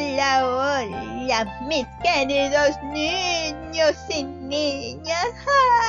[0.00, 5.26] Hola, hola, mis queridos niños y niñas.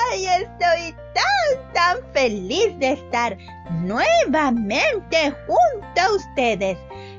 [0.09, 3.37] Ay, estoy tan, tan feliz de estar
[3.83, 6.75] nuevamente junto a ustedes.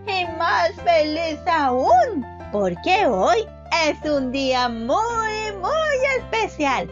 [0.09, 3.47] Y más feliz aún, porque hoy
[3.87, 6.91] es un día muy, muy especial.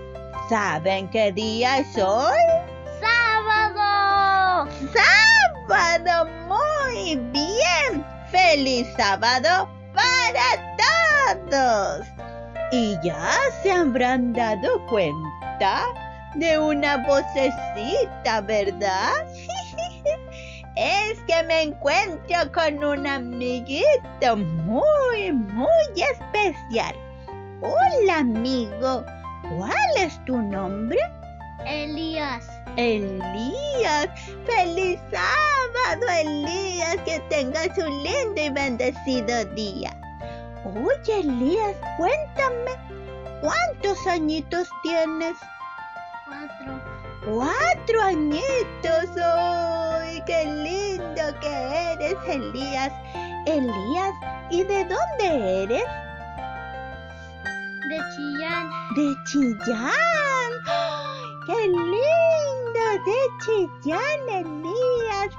[0.48, 2.38] ¿Saben qué día es hoy?
[3.00, 4.70] ¡Sábado!
[5.66, 6.30] ¡Sábado!
[6.46, 8.06] Muy bien.
[8.30, 9.77] ¡Feliz sábado
[10.32, 12.06] para todos!
[12.70, 13.32] Y ya
[13.62, 15.84] se habrán dado cuenta
[16.34, 19.12] de una vocecita, ¿verdad?
[20.76, 26.94] es que me encuentro con un amiguito muy, muy especial.
[27.62, 29.04] Hola, amigo.
[29.56, 30.98] ¿Cuál es tu nombre?
[31.66, 32.46] Elías.
[32.76, 34.08] Elías.
[34.46, 36.96] ¡Feliz sábado, Elías!
[37.04, 39.98] Que tengas un lindo y bendecido día.
[40.64, 42.72] Oye, Elías, cuéntame,
[43.40, 45.36] ¿cuántos añitos tienes?
[46.26, 46.98] Cuatro.
[47.24, 49.10] Cuatro añitos.
[49.22, 52.92] ¡Ay, qué lindo que eres, Elías!
[53.46, 54.14] Elías,
[54.50, 55.84] ¿y de dónde eres?
[57.88, 58.70] De Chillán.
[58.94, 59.92] De Chillán.
[60.66, 62.77] ¡Ay, ¡Qué lindo!
[63.04, 65.34] De Chillán, Elías.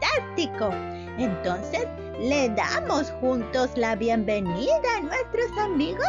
[0.00, 0.70] ¡Fantástico!
[1.18, 1.86] Entonces,
[2.18, 6.06] ¿le damos juntos la bienvenida a nuestros amigos?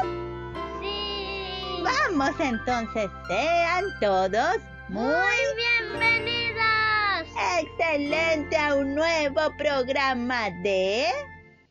[0.82, 1.82] Sí.
[1.84, 4.58] Vamos entonces, sean todos
[4.90, 7.28] muy Muy bienvenidos.
[7.62, 11.06] excelente a un nuevo programa de...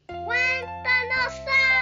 [0.06, 1.34] Cuéntanos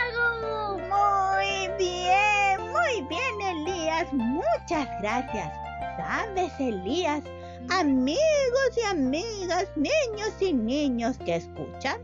[0.02, 0.78] algo.
[0.78, 4.12] Muy bien, muy bien, Elías.
[4.12, 5.65] Muchas gracias.
[5.96, 7.22] ¿Sabes, Elías?
[7.70, 12.00] Amigos y amigas, niños y niños que escuchan,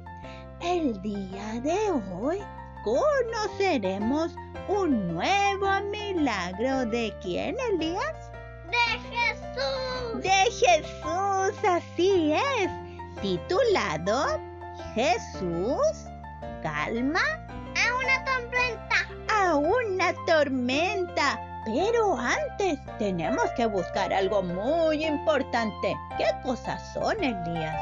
[0.60, 1.78] el día de
[2.12, 2.38] hoy
[2.84, 4.34] conoceremos
[4.68, 6.86] un nuevo milagro.
[6.86, 8.30] ¿De quién, Elías?
[8.70, 10.22] De Jesús.
[10.22, 12.70] De Jesús, así es.
[13.20, 14.40] Titulado
[14.94, 16.08] Jesús
[16.62, 17.20] calma
[17.76, 19.08] A una tormenta.
[19.28, 21.51] a una tormenta.
[21.64, 25.96] Pero antes tenemos que buscar algo muy importante.
[26.18, 27.76] ¿Qué cosas son, Elías?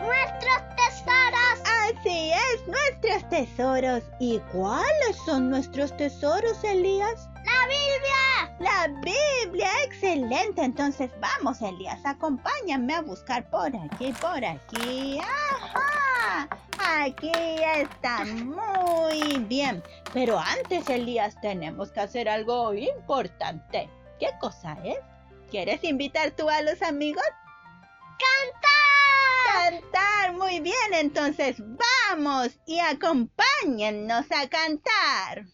[0.00, 1.60] Nuestros tesoros.
[1.84, 4.02] Así es, nuestros tesoros.
[4.20, 7.28] ¿Y cuáles son nuestros tesoros, Elías?
[7.44, 8.14] La Biblia.
[8.60, 10.62] La Biblia, excelente.
[10.62, 15.18] Entonces vamos, Elías, acompáñame a buscar por aquí, por aquí.
[15.20, 16.48] ¡Ajá!
[16.86, 17.32] Aquí
[17.76, 19.82] está, muy bien.
[20.12, 23.88] Pero antes, Elías, tenemos que hacer algo importante.
[24.20, 24.98] ¿Qué cosa es?
[25.50, 27.24] ¿Quieres invitar tú a los amigos?
[28.18, 29.80] Cantar.
[29.80, 30.92] Cantar, muy bien.
[30.92, 35.46] Entonces vamos y acompáñennos a cantar.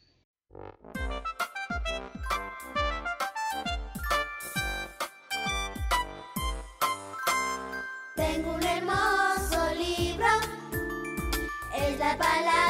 [12.00, 12.69] La palabra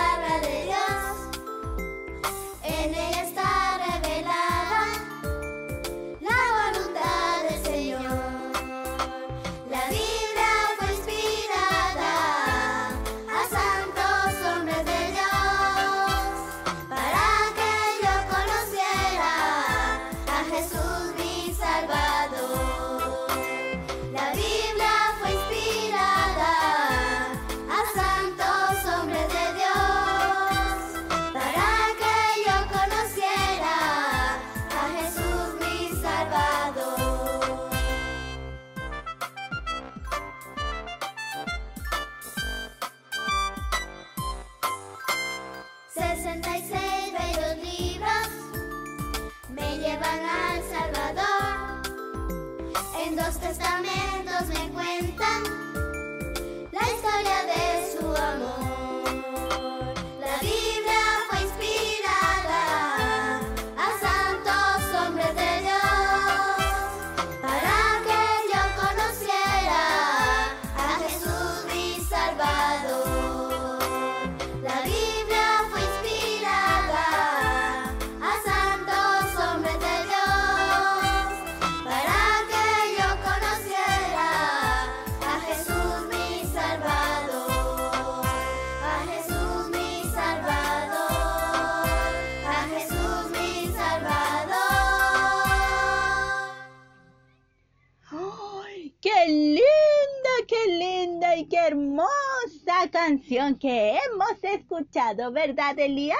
[105.33, 106.19] ¿verdad, Elías?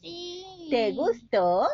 [0.00, 0.44] Sí.
[0.70, 1.66] ¿Te gustó?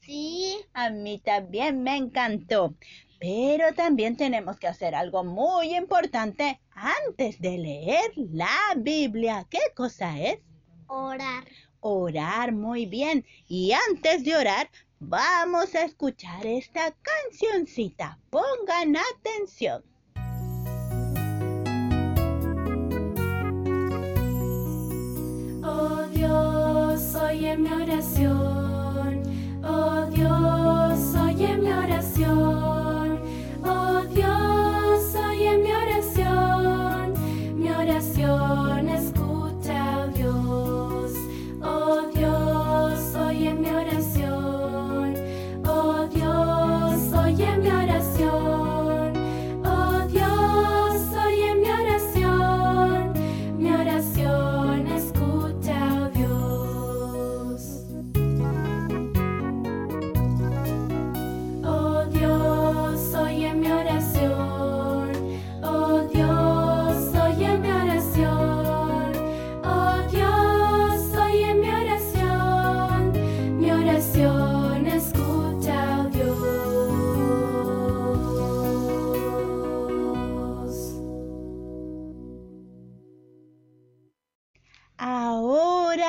[0.00, 0.58] Sí.
[0.74, 2.74] A mí también me encantó.
[3.18, 9.46] Pero también tenemos que hacer algo muy importante antes de leer la Biblia.
[9.48, 10.38] ¿Qué cosa es?
[10.86, 11.44] Orar.
[11.80, 13.24] Orar muy bien.
[13.48, 18.18] Y antes de orar, vamos a escuchar esta cancioncita.
[18.30, 19.82] Pongan atención.
[27.36, 28.65] Oye mi oración.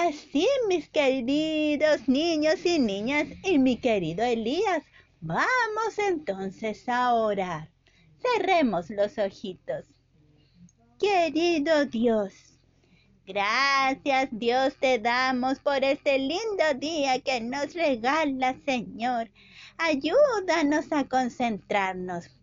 [0.07, 4.81] Ahora sí, mis queridos niños y niñas y mi querido Elías,
[5.19, 7.69] vamos entonces a orar.
[8.21, 9.86] Cerremos los ojitos.
[10.98, 12.31] Querido Dios,
[13.25, 19.30] gracias Dios te damos por este lindo día que nos regala, Señor.
[19.77, 22.37] Ayúdanos a concentrarnos.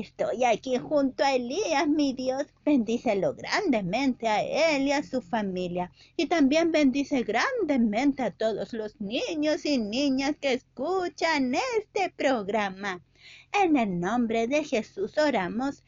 [0.00, 2.46] Estoy aquí junto a Elías, mi Dios.
[2.64, 5.92] Bendícelo grandemente a él y a su familia.
[6.16, 13.00] Y también bendice grandemente a todos los niños y niñas que escuchan este programa.
[13.52, 15.84] En el nombre de Jesús oramos.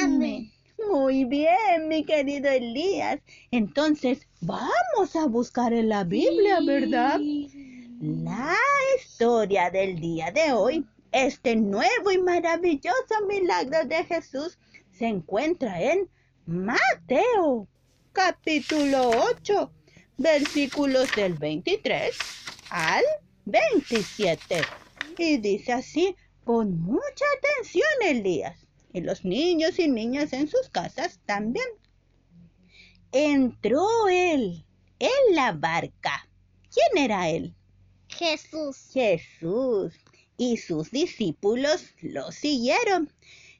[0.00, 0.52] Amén.
[0.88, 3.18] Muy bien, mi querido Elías.
[3.50, 7.18] Entonces, vamos a buscar en la Biblia, ¿verdad?
[8.00, 8.54] La
[8.96, 14.58] historia del día de hoy, este nuevo y maravilloso milagro de Jesús,
[14.90, 16.10] se encuentra en
[16.44, 17.68] Mateo,
[18.12, 19.72] capítulo 8,
[20.18, 22.16] versículos del 23
[22.70, 23.04] al
[23.44, 24.62] 27.
[25.16, 31.20] Y dice así, pon mucha atención, Elías, y los niños y niñas en sus casas
[31.26, 31.66] también.
[33.12, 34.66] Entró él
[34.98, 36.28] en la barca.
[36.72, 37.54] ¿Quién era él?
[38.08, 38.90] Jesús.
[38.92, 40.03] Jesús
[40.36, 43.12] y sus discípulos lo siguieron.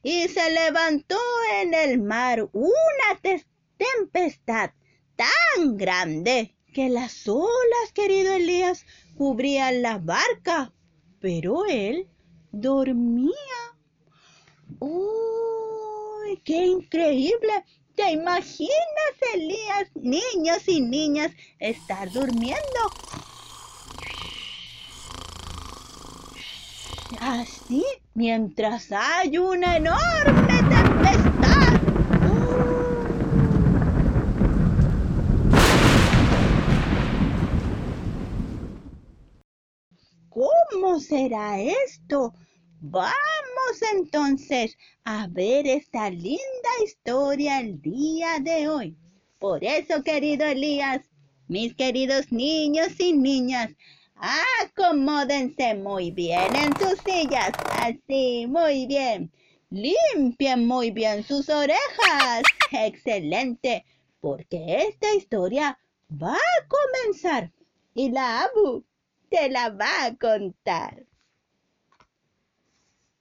[0.03, 1.17] Y se levantó
[1.61, 3.37] en el mar una
[3.77, 4.71] tempestad
[5.15, 8.85] tan grande que las olas, querido Elías,
[9.17, 10.73] cubrían la barca,
[11.19, 12.07] pero él
[12.51, 13.31] dormía.
[14.79, 17.63] ¡Uy, qué increíble!
[17.95, 22.59] ¿Te imaginas, Elías, niños y niñas, estar durmiendo?
[27.27, 27.83] Así,
[28.13, 31.81] mientras hay una enorme tempestad.
[40.29, 42.31] ¿Cómo será esto?
[42.81, 43.15] Vamos
[43.91, 46.37] entonces a ver esta linda
[46.85, 48.95] historia el día de hoy.
[49.39, 51.01] Por eso, querido Elías,
[51.47, 53.71] mis queridos niños y niñas,
[54.15, 57.51] acomódense muy bien en sus sillas.
[57.79, 59.31] Así, muy bien.
[59.69, 62.43] Limpien muy bien sus orejas.
[62.71, 63.85] Excelente,
[64.21, 65.77] porque esta historia
[66.11, 67.51] va a comenzar
[67.93, 68.85] y la Abu
[69.29, 71.05] te la va a contar.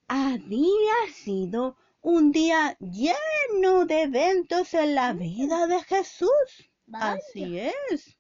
[0.07, 6.71] Había sido un día lleno de eventos en la vida de Jesús.
[6.93, 8.19] Así es.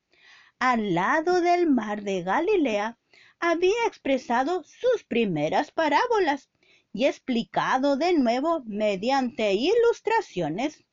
[0.58, 2.98] Al lado del mar de Galilea
[3.38, 6.50] había expresado sus primeras parábolas
[6.92, 10.84] y explicado de nuevo mediante ilustraciones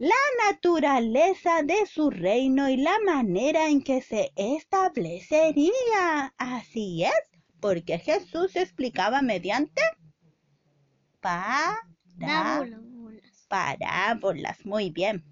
[0.00, 0.14] la
[0.48, 6.32] naturaleza de su reino y la manera en que se establecería.
[6.38, 7.12] Así es,
[7.60, 9.82] porque Jesús explicaba mediante
[11.20, 12.80] Parábolas.
[13.46, 14.64] parábolas.
[14.64, 15.22] Muy bien.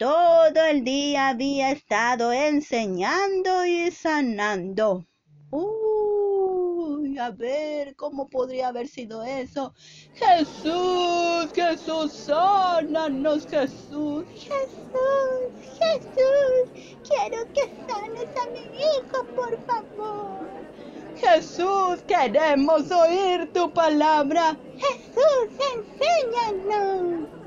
[0.00, 5.04] Todo el día había estado enseñando y sanando.
[5.50, 9.74] Uy, a ver cómo podría haber sido eso.
[10.14, 14.24] Jesús, Jesús, sánanos, Jesús.
[14.36, 20.48] Jesús, Jesús, quiero que sanes a mi hijo, por favor.
[21.16, 24.56] Jesús, queremos oír tu palabra.
[24.78, 27.39] Jesús, enséñanos.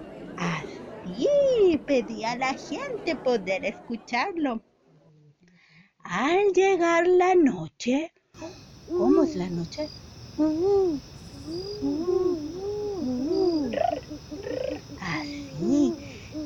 [1.14, 4.64] Así pedía la gente poder escucharlo.
[6.00, 8.14] Al llegar la noche,
[8.96, 9.94] ¿cómo es la noche?
[14.98, 15.96] Así,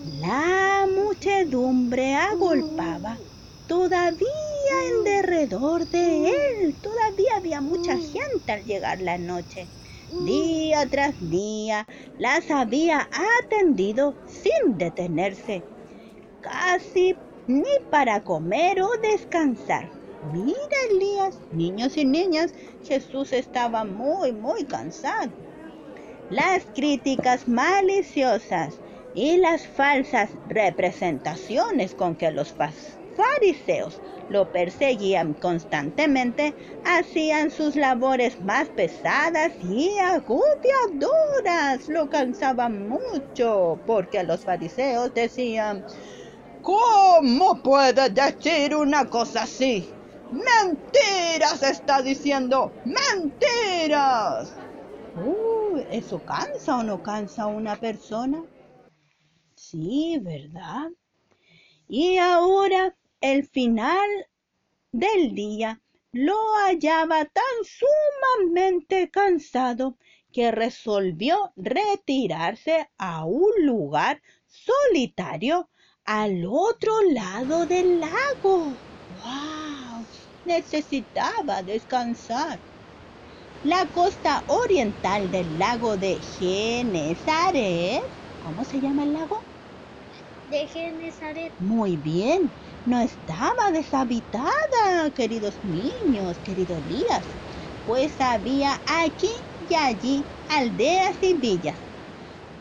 [0.04, 3.24] la muchedumbre agolpaba
[3.68, 4.28] todavía
[4.90, 6.80] en derredor de él.
[6.82, 9.72] Todavía había mucha gente al llegar la noche.
[10.10, 11.88] Día tras día
[12.18, 13.10] las había
[13.44, 15.68] atendido sin detenerse.
[16.42, 19.92] Casi ni para comer o descansar.
[20.22, 20.56] Mira,
[20.92, 25.34] Elías, niños y niñas, Jesús estaba muy, muy cansado.
[26.30, 28.82] Las críticas maliciosas
[29.14, 32.54] y las falsas representaciones con que los
[33.18, 36.54] fariseos lo perseguían constantemente
[36.86, 41.88] hacían sus labores más pesadas y agobiadoras.
[41.88, 45.86] Lo cansaban mucho porque los fariseos decían,
[46.68, 49.90] ¿Cómo puede decir una cosa así?
[50.32, 54.54] Mentiras está diciendo, mentiras.
[55.16, 58.44] Uh, ¿Eso cansa o no cansa a una persona?
[59.56, 60.90] Sí, ¿verdad?
[61.88, 64.08] Y ahora el final
[64.92, 65.82] del día
[66.12, 69.98] lo hallaba tan sumamente cansado
[70.32, 75.70] que resolvió retirarse a un lugar solitario
[76.06, 78.80] al otro lado del lago.
[79.10, 80.08] ¡Wow!
[80.44, 82.64] Necesitaba descansar.
[83.62, 88.02] La costa oriental del lago de Genesaret.
[88.40, 89.48] ¿Cómo se llama el lago?
[90.50, 91.54] De Genesaret.
[91.60, 92.54] Muy bien.
[92.92, 97.38] No estaba deshabitada, queridos niños, querido Elías.
[97.84, 99.30] Pues había aquí
[99.60, 101.82] y allí aldeas y villas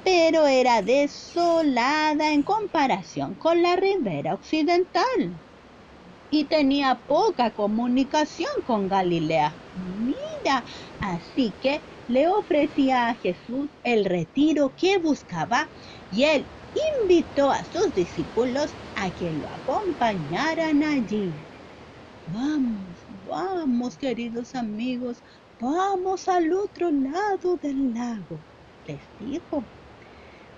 [0.02, 5.42] pero era desolada en comparación con la ribera occidental
[6.30, 9.60] y tenía poca comunicación con Galilea.
[9.72, 10.64] Mira,
[10.98, 15.72] así que le ofrecía a Jesús el retiro que buscaba
[16.10, 16.50] y él
[17.02, 21.48] invitó a sus discípulos a que lo acompañaran allí.
[22.26, 25.24] Vamos, vamos, queridos amigos,
[25.60, 28.46] vamos al otro lado del lago,
[28.84, 29.70] les dijo.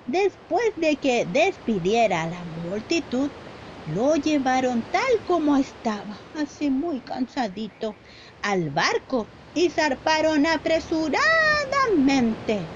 [0.04, 3.32] Después de que despidiera a la multitud,
[3.84, 7.98] lo llevaron tal como estaba, así muy cansadito,
[8.42, 12.74] al barco y zarparon apresuradamente.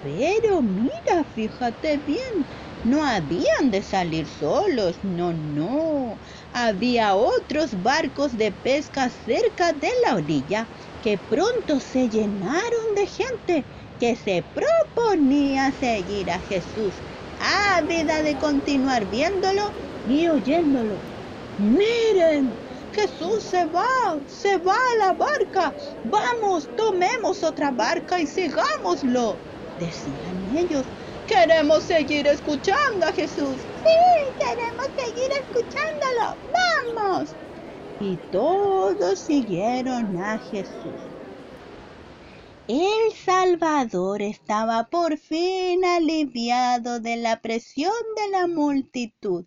[0.00, 2.48] Pero mira, fíjate bien,
[2.82, 6.20] no habían de salir solos, no, no.
[6.52, 10.70] Había otros barcos de pesca cerca de la orilla
[11.00, 13.68] que pronto se llenaron de gente
[13.98, 17.02] que se proponía seguir a Jesús,
[17.36, 19.62] ávida de continuar viéndolo
[20.04, 21.06] y oyéndolo.
[21.56, 22.60] Miren,
[22.90, 23.84] Jesús se va,
[24.26, 25.76] se va a la barca.
[26.02, 29.44] Vamos, tomemos otra barca y sigámoslo.
[29.76, 30.92] Decían ellos,
[31.30, 33.54] queremos seguir escuchando a Jesús.
[33.54, 36.36] Sí, queremos seguir escuchándolo.
[36.96, 37.36] Vamos.
[38.00, 41.00] Y todos siguieron a Jesús.
[42.66, 49.44] El Salvador estaba por fin aliviado de la presión de la multitud.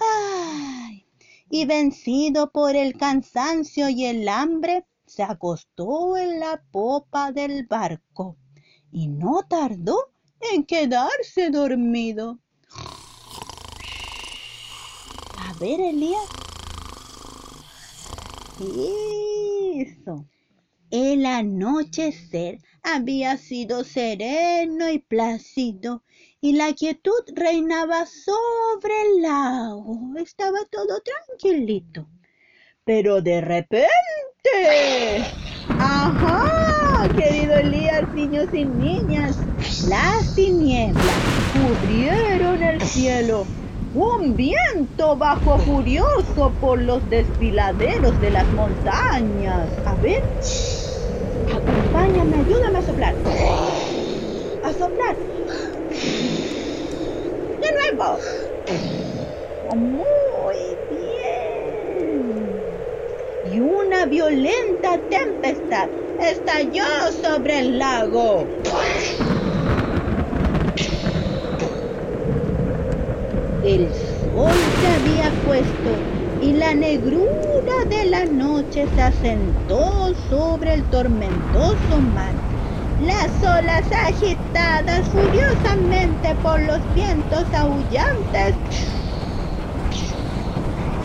[0.00, 1.06] ¡Ay!
[1.50, 8.36] Y vencido por el cansancio y el hambre, se acostó en la popa del barco
[8.92, 10.09] y no tardó
[10.52, 12.38] en quedarse dormido.
[15.36, 16.28] A ver, Elías.
[18.60, 20.26] Eso.
[20.90, 26.02] El anochecer había sido sereno y plácido,
[26.40, 29.98] y la quietud reinaba sobre el lago.
[30.16, 32.08] Estaba todo tranquilito.
[32.84, 33.88] Pero de repente...
[35.68, 37.08] ¡Ajá!
[37.16, 39.36] Querido Elías, niños y niñas,
[39.88, 41.04] las tinieblas
[41.52, 43.46] cubrieron el cielo.
[43.94, 49.68] Un viento bajó furioso por los desfiladeros de las montañas.
[49.84, 50.22] A ver.
[51.52, 53.14] Acompáñame, ayúdame a soplar.
[54.64, 55.16] A soplar.
[57.60, 58.18] De nuevo.
[59.76, 61.20] Muy bien.
[63.52, 65.88] y una violenta tempestad
[66.20, 66.84] estalló
[67.22, 68.46] sobre el lago.
[73.64, 75.90] El sol se había puesto
[76.40, 82.32] y la negrura de la noche se asentó sobre el tormentoso mar.
[83.02, 88.54] Las olas agitadas furiosamente por los vientos aullantes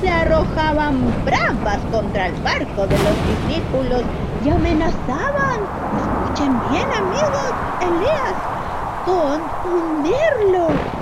[0.02, 4.04] se arrojaban bravas contra el barco de los discípulos
[4.46, 5.60] y amenazaban,
[6.24, 8.36] escuchen bien amigos, Elías,
[9.06, 9.42] con
[9.74, 10.95] hundirlo.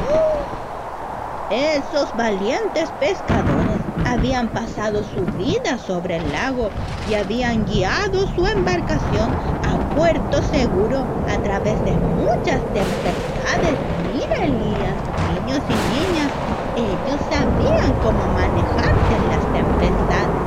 [1.53, 6.71] Esos valientes pescadores habían pasado su vida sobre el lago
[7.07, 9.29] y habían guiado su embarcación
[9.63, 13.77] a puerto seguro a través de muchas tempestades.
[14.15, 14.97] Mira, Elías,
[15.45, 16.31] niños y niñas,
[16.75, 20.41] ellos sabían cómo manejarse en las tempestades.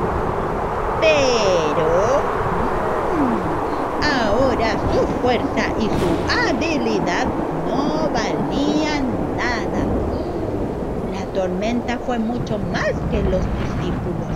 [0.99, 2.19] Pero
[3.15, 3.39] mm,
[4.03, 6.09] ahora su fuerza y su
[6.49, 7.27] habilidad
[7.65, 9.06] no valían
[11.37, 14.27] tormenta fue mucho más que los discípulos.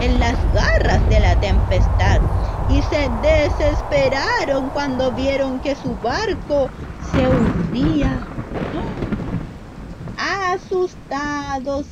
[0.00, 2.22] en las garras de la tempestad
[2.66, 8.26] y se desesperaron cuando vieron que su barco se hundía.
[10.16, 11.86] Asustados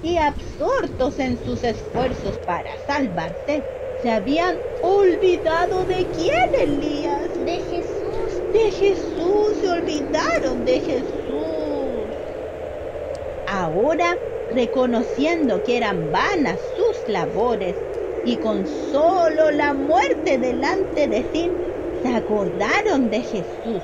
[0.00, 7.30] y absortos en sus esfuerzos para salvarse, se habían olvidado de quién, Elías.
[7.34, 8.03] De Jesús.
[8.54, 12.16] De Jesús, se olvidaron de Jesús.
[13.46, 17.78] Ahora, reconociendo que eran vanas sus labores
[18.22, 21.50] y con solo la muerte delante de sí,
[22.00, 23.82] se acordaron de Jesús.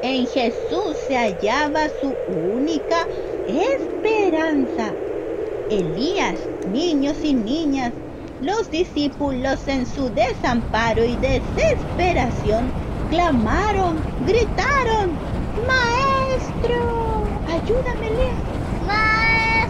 [0.00, 3.08] En Jesús se hallaba su única
[3.44, 4.98] esperanza.
[5.68, 7.94] Elías, niños y niñas,
[8.40, 12.74] los discípulos en su desamparo y desesperación
[13.08, 13.96] clamaron,
[14.26, 15.18] gritaron,
[15.66, 18.44] Maestro, ayúdame, Elías.
[18.86, 19.66] Maestro.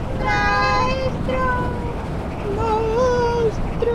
[2.57, 3.95] Maestro.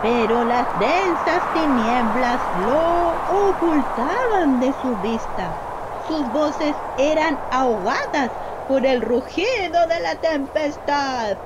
[0.00, 5.58] Pero las densas tinieblas lo ocultaban de su vista.
[6.06, 8.32] Sus voces eran ahogadas
[8.66, 11.38] por el rugido de la tempestad.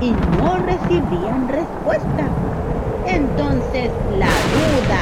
[0.00, 2.45] Y no recibían respuesta.
[3.06, 5.00] Entonces la duda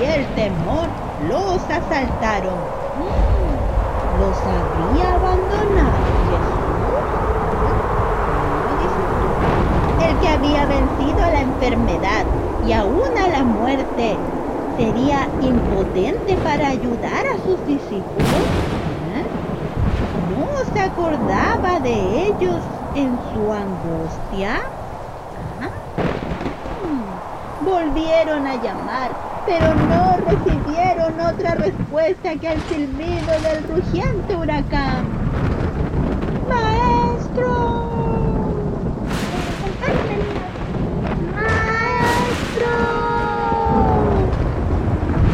[0.00, 0.88] y el temor
[1.28, 2.58] los asaltaron.
[4.18, 5.98] ¿Los había abandonado
[8.80, 10.08] Jesús?
[10.08, 12.24] El que había vencido a la enfermedad
[12.66, 14.16] y aún a la muerte
[14.76, 18.26] sería impotente para ayudar a sus discípulos.
[19.14, 19.26] ¿Eh?
[20.38, 22.60] No se acordaba de ellos
[22.94, 24.62] en su angustia.
[27.64, 29.12] Volvieron a llamar,
[29.46, 35.06] pero no recibieron otra respuesta que el silbido del rugiente huracán.
[36.48, 37.82] ¡Maestro!
[41.34, 42.72] ¡Maestro!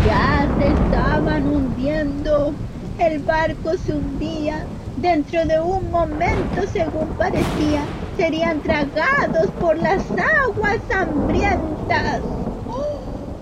[0.06, 2.52] Ya se estaban hundiendo.
[2.98, 4.66] El barco se hundía.
[4.98, 7.84] Dentro de un momento, según parecía,
[8.18, 12.20] serían tragados por las aguas hambrientas.
[12.66, 13.38] ¡Oh!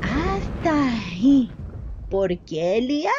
[0.00, 1.50] Hasta ahí.
[2.08, 3.12] ¿Por qué, Elías?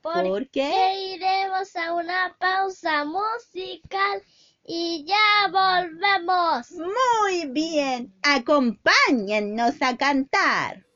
[0.00, 0.70] ¿Por, ¿Por qué?
[0.70, 1.14] qué?
[1.14, 4.22] iremos a una pausa musical
[4.64, 6.70] y ya volvemos.
[6.72, 8.14] Muy bien.
[8.22, 10.86] Acompáñennos a cantar.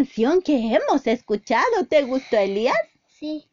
[0.00, 1.84] Versión que hemos escuchado.
[1.86, 2.74] ¿Te gustó, Elías?
[3.06, 3.46] Sí.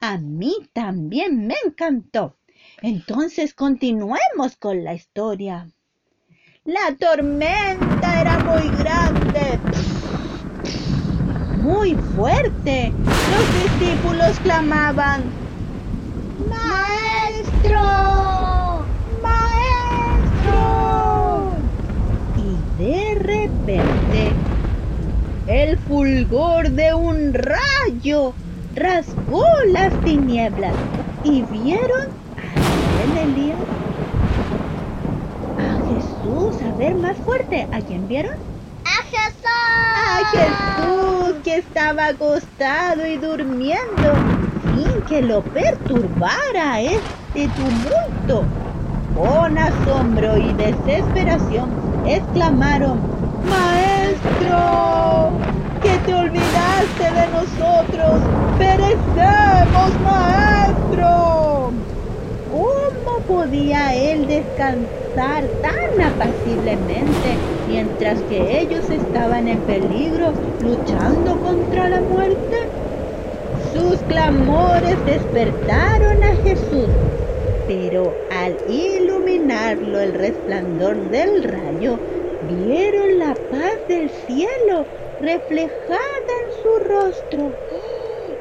[0.00, 2.38] A mí también me encantó.
[2.80, 5.68] Entonces continuemos con la historia.
[6.64, 9.58] La tormenta era muy grande,
[11.58, 12.90] muy fuerte.
[12.90, 15.24] Los discípulos clamaban,
[16.48, 17.82] ¡Maestro!
[19.22, 20.54] ¡Maestro!
[22.38, 24.32] Y de repente,
[25.46, 28.32] el fulgor de un rayo
[28.74, 30.74] rasgó las tinieblas
[31.22, 32.08] y vieron
[33.16, 33.58] a Elías.
[35.58, 38.34] A Jesús, a ver más fuerte, ¿a quién vieron?
[38.84, 39.44] ¡A Jesús!
[39.46, 44.14] A Jesús que estaba acostado y durmiendo
[44.74, 48.44] sin que lo perturbara este tumulto.
[49.14, 51.70] Con asombro y desesperación
[52.06, 52.98] exclamaron,
[53.48, 55.30] Maestro,
[55.82, 58.20] que te olvidaste de nosotros,
[58.58, 61.72] perecemos, Maestro.
[62.50, 67.36] ¿Cómo podía él descansar tan apaciblemente
[67.68, 72.68] mientras que ellos estaban en peligro luchando contra la muerte?
[73.72, 76.88] Sus clamores despertaron a Jesús,
[77.66, 81.98] pero al iluminarlo el resplandor del rayo,
[82.46, 85.98] vieron la paz del cielo reflejada
[86.46, 87.56] en su rostro.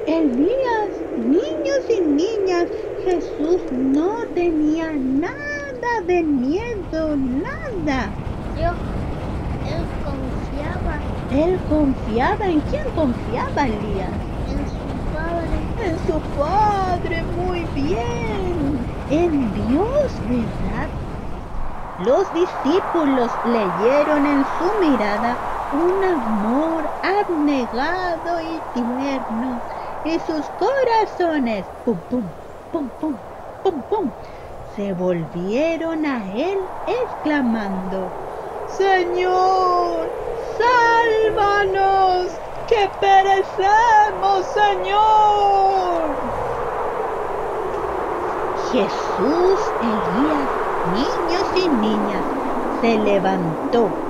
[0.06, 5.34] Elías, niños y niñas, Jesús no tenía nada
[6.06, 8.18] de miedo, nada.
[8.56, 8.72] Yo,
[9.64, 14.18] él confiaba Él confiaba en quién confiaba Elías.
[14.48, 15.74] en su padre.
[15.86, 18.88] En su Padre, muy bien.
[19.08, 20.92] En Dios, ¿verdad?
[22.06, 25.40] Los discípulos leyeron en su mirada
[25.70, 29.64] un amor abnegado y tierno.
[30.04, 32.34] Y sus corazones, pum, pum,
[32.72, 33.22] pum, pum,
[33.62, 34.14] pum, pum,
[34.76, 38.18] se volvieron a él exclamando,
[38.66, 46.34] Señor, sálvanos, que perecemos, Señor.
[48.56, 49.63] Jesús,
[50.94, 52.26] niños y niñas,
[52.82, 54.04] se levantó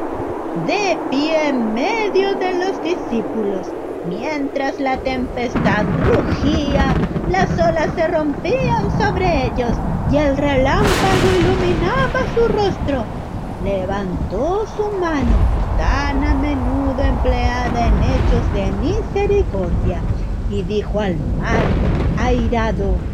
[0.53, 8.91] de pie en medio de los discípulos, mientras la tempestad rugía, las olas se rompían
[8.91, 13.13] sobre ellos y el relámpago iluminaba su rostro.
[13.57, 20.05] Levantó su mano, tan a menudo empleada en hechos de misericordia,
[20.47, 21.79] y dijo al mar,
[22.15, 23.05] airado,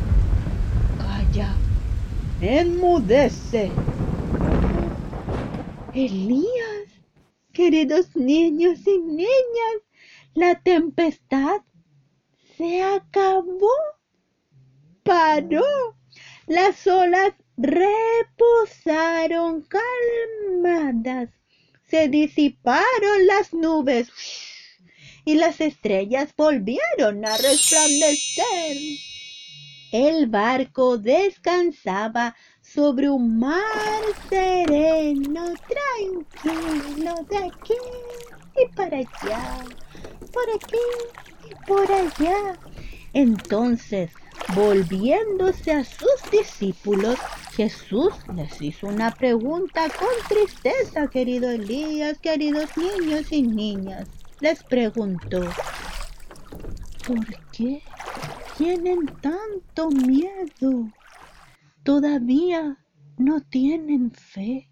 [2.42, 3.72] enmudece.
[5.94, 6.88] Elías,
[7.52, 9.82] queridos niños y niñas,
[10.34, 11.62] la tempestad
[12.58, 13.74] se acabó,
[15.04, 15.98] paró,
[16.48, 19.68] las olas reposaron
[20.62, 21.30] calmadas,
[21.88, 24.10] se disiparon las nubes
[25.26, 28.78] y las estrellas volvieron a resplandecer.
[29.92, 37.74] El barco descansaba sobre un mar sereno, tranquilo, de aquí
[38.56, 39.66] y para allá,
[40.32, 40.78] por aquí
[41.50, 42.56] y por allá.
[43.14, 44.12] Entonces,
[44.54, 47.18] volviéndose a sus discípulos,
[47.56, 54.08] Jesús les hizo una pregunta con tristeza, querido Elías, queridos niños y niñas.
[54.40, 55.42] Les preguntó,
[57.08, 57.82] ¿por qué
[58.60, 60.92] tienen tanto miedo?
[61.84, 62.78] ¿Todavía
[63.18, 64.68] no tienen fe?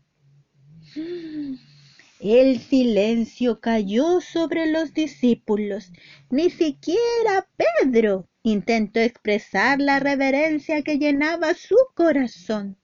[2.20, 5.94] El silencio cayó sobre los discípulos.
[6.30, 12.78] Ni siquiera Pedro intentó expresar la reverencia que llenaba su corazón.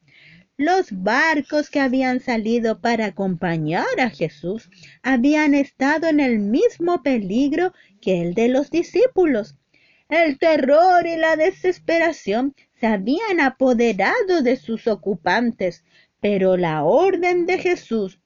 [0.55, 4.69] Los barcos que habían salido para acompañar a Jesús
[5.01, 9.57] habían estado en el mismo peligro que el de los discípulos.
[10.13, 15.83] El terror y la desesperación se habían apoderado de sus ocupantes,
[16.21, 18.19] pero la orden de Jesús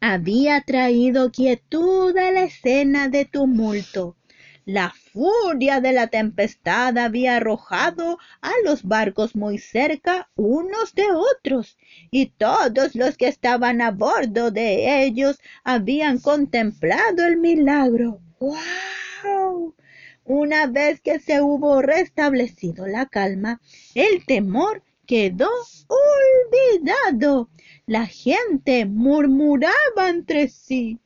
[0.00, 4.16] había traído quietud a la escena de tumulto.
[4.64, 11.78] La furia de la tempestad había arrojado a los barcos muy cerca unos de otros,
[12.10, 18.18] y todos los que estaban a bordo de ellos habían contemplado el milagro.
[18.40, 19.76] ¡Wow!
[20.24, 23.60] Una vez que se hubo restablecido la calma,
[23.94, 25.50] el temor quedó
[25.88, 27.50] olvidado.
[27.86, 30.98] La gente murmuraba entre sí.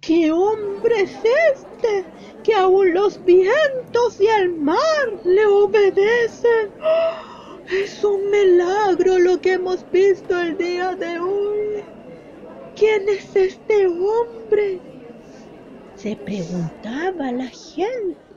[0.00, 1.16] ¿qué hombre es
[1.54, 2.04] este
[2.42, 4.76] que aún los vientos y el mar
[5.24, 6.70] le obedecen?
[6.82, 7.58] ¡Oh!
[7.70, 11.84] Es un milagro lo que hemos visto el día de hoy.
[12.74, 14.80] ¿Quién es este hombre?
[15.96, 18.29] Se preguntaba la gente.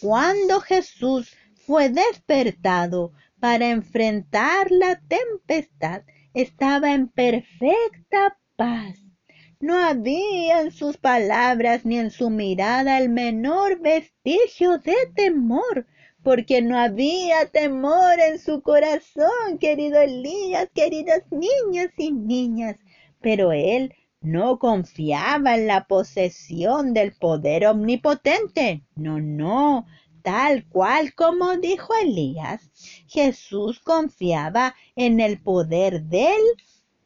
[0.00, 1.34] Cuando Jesús
[1.66, 6.02] fue despertado para enfrentar la tempestad,
[6.34, 8.96] estaba en perfecta paz.
[9.58, 15.86] No había en sus palabras ni en su mirada el menor vestigio de temor,
[16.22, 22.76] porque no había temor en su corazón, querido Elías, queridas niñas y niñas.
[23.20, 23.94] Pero él
[24.26, 28.82] no confiaba en la posesión del poder omnipotente.
[28.96, 29.86] No, no,
[30.22, 32.68] tal cual como dijo Elías,
[33.06, 36.42] Jesús confiaba en el poder del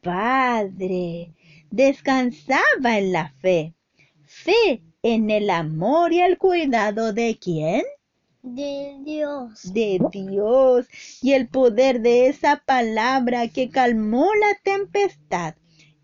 [0.01, 1.35] Padre.
[1.71, 3.75] Descansaba en la fe.
[4.25, 7.83] Fe en el amor y el cuidado de quién?
[8.43, 9.75] De Dios.
[9.75, 10.87] De Dios
[11.21, 15.55] y el poder de esa palabra que calmó la tempestad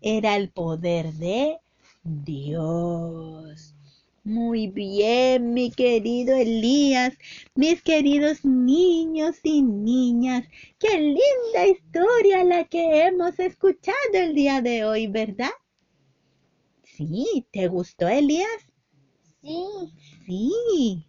[0.01, 1.59] era el poder de
[2.03, 3.73] Dios.
[4.23, 7.13] Muy bien, mi querido Elías,
[7.55, 10.45] mis queridos niños y niñas.
[10.79, 15.51] Qué linda historia la que hemos escuchado el día de hoy, ¿verdad?
[16.83, 18.49] Sí, ¿te gustó, Elías?
[19.41, 19.65] Sí.
[20.25, 21.07] Sí.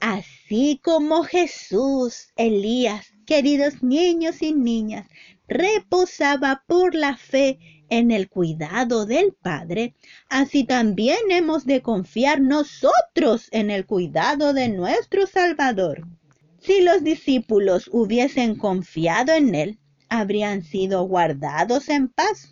[0.00, 5.06] Así como Jesús, Elías, queridos niños y niñas,
[5.46, 7.58] reposaba por la fe
[7.90, 9.94] en el cuidado del Padre,
[10.30, 16.06] así también hemos de confiar nosotros en el cuidado de nuestro Salvador.
[16.60, 22.48] Si los discípulos hubiesen confiado en Él, habrían sido guardados en paz.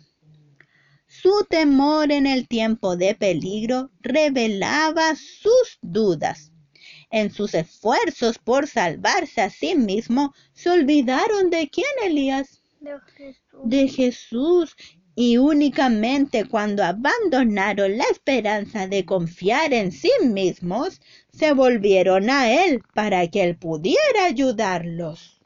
[1.07, 6.48] Su temor en el tiempo de peligro revelaba sus dudas.
[7.11, 13.59] En sus esfuerzos por salvarse a sí mismo, se olvidaron de quién Elías, De Jesús.
[13.63, 14.75] de Jesús,
[15.15, 21.01] y únicamente cuando abandonaron la esperanza de confiar en sí mismos,
[21.33, 25.41] se volvieron a Él para que Él pudiera ayudarlos.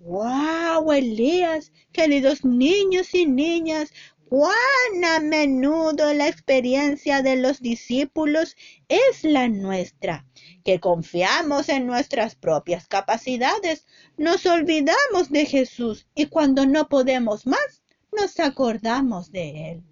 [0.00, 1.72] ¡Wow, Elías!
[1.90, 3.92] Queridos niños y niñas,
[4.28, 8.56] cuán a menudo la experiencia de los discípulos
[8.88, 10.26] es la nuestra,
[10.64, 13.86] que confiamos en nuestras propias capacidades,
[14.16, 19.82] nos olvidamos de Jesús y cuando no podemos más, nos acordamos de Él.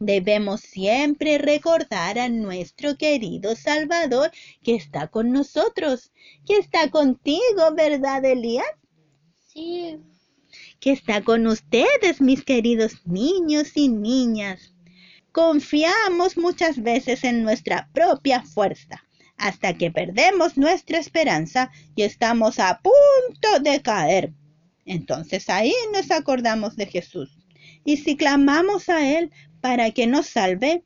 [0.00, 4.30] Debemos siempre recordar a nuestro querido Salvador
[4.62, 6.12] que está con nosotros,
[6.46, 8.66] que está contigo, ¿verdad, Elías?
[9.48, 9.98] Sí.
[10.80, 14.74] Que está con ustedes, mis queridos niños y niñas.
[15.32, 19.04] Confiamos muchas veces en nuestra propia fuerza,
[19.36, 24.32] hasta que perdemos nuestra esperanza y estamos a punto de caer.
[24.84, 27.36] Entonces ahí nos acordamos de Jesús.
[27.84, 30.84] Y si clamamos a Él para que nos salve,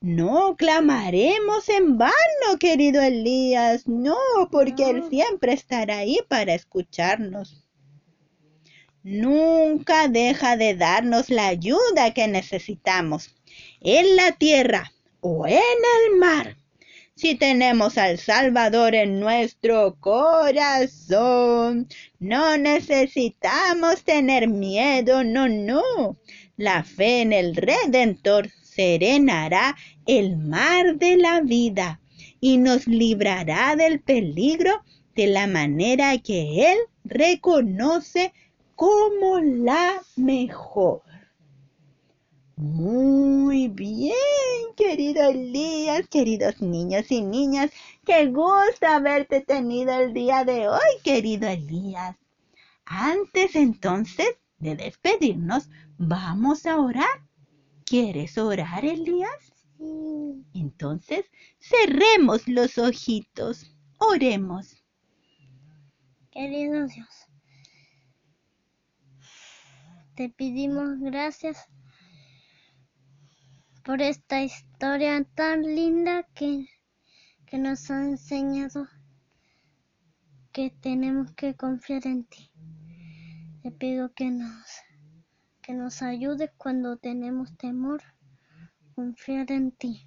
[0.00, 4.16] no clamaremos en vano, querido Elías, no,
[4.50, 7.63] porque Él siempre estará ahí para escucharnos
[9.04, 13.36] nunca deja de darnos la ayuda que necesitamos
[13.80, 16.56] en la tierra o en el mar.
[17.14, 21.86] Si tenemos al Salvador en nuestro corazón,
[22.18, 26.16] no necesitamos tener miedo, no, no.
[26.56, 32.00] La fe en el Redentor serenará el mar de la vida
[32.40, 34.82] y nos librará del peligro
[35.14, 38.32] de la manera que Él reconoce
[38.76, 41.02] como la mejor.
[42.56, 44.14] Muy bien,
[44.76, 47.72] querido Elías, queridos niños y niñas,
[48.04, 52.16] qué gusto haberte tenido el día de hoy, querido Elías.
[52.84, 57.22] Antes entonces de despedirnos, vamos a orar.
[57.84, 59.52] ¿Quieres orar, Elías?
[59.76, 60.44] Sí.
[60.54, 61.26] Entonces,
[61.58, 64.84] cerremos los ojitos, oremos.
[66.30, 67.23] Querido Dios,
[70.14, 71.68] te pedimos gracias
[73.84, 76.68] por esta historia tan linda que,
[77.46, 78.86] que nos ha enseñado
[80.52, 82.50] que tenemos que confiar en ti.
[83.62, 84.64] Te pido que nos,
[85.60, 88.02] que nos ayudes cuando tenemos temor,
[88.94, 90.06] confiar en ti.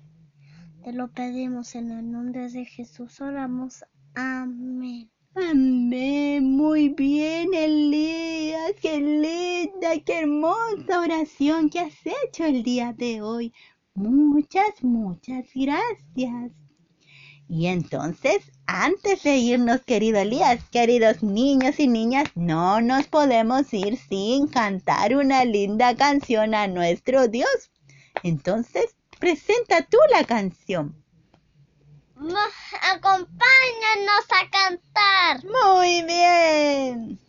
[0.84, 3.20] Te lo pedimos en el nombre de Jesús.
[3.20, 3.84] Oramos.
[4.16, 5.12] Amén.
[5.40, 8.74] Muy bien, Elías.
[8.82, 13.54] Qué linda, qué hermosa oración que has hecho el día de hoy.
[13.94, 16.52] Muchas, muchas gracias.
[17.48, 23.96] Y entonces, antes de irnos, querido Elías, queridos niños y niñas, no nos podemos ir
[23.98, 27.70] sin cantar una linda canción a nuestro Dios.
[28.24, 30.96] Entonces, presenta tú la canción.
[32.82, 35.44] Acompáñanos a cantar.
[35.46, 37.20] Muy bien.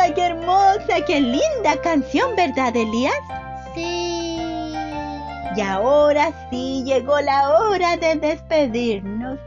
[0.00, 3.14] Hermosa, qué hermosa, qué linda canción, ¿verdad, Elías?
[3.74, 4.38] Sí.
[5.56, 9.38] Y ahora sí llegó la hora de despedirnos.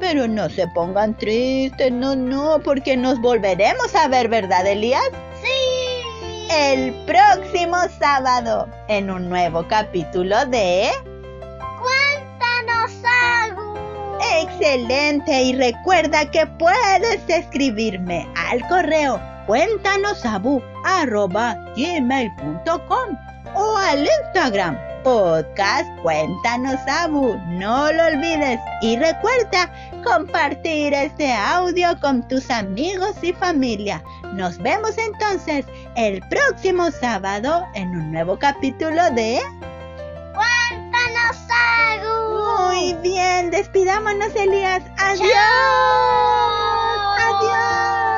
[0.00, 5.02] Pero no se pongan tristes, no, no, porque nos volveremos a ver, ¿verdad, Elías?
[5.42, 6.52] Sí.
[6.52, 10.90] El próximo sábado en un nuevo capítulo de...
[14.60, 23.16] Excelente y recuerda que puedes escribirme al correo cuéntanosabu arroba gmail.com
[23.54, 27.38] o al Instagram podcast cuéntanos Abu.
[27.48, 29.72] No lo olvides y recuerda
[30.04, 34.04] compartir este audio con tus amigos y familia.
[34.34, 35.64] Nos vemos entonces
[35.96, 39.40] el próximo sábado en un nuevo capítulo de...
[42.68, 44.82] Muy bien, despidámonos, Elías.
[44.98, 45.30] Adiós.
[47.18, 48.09] Adiós.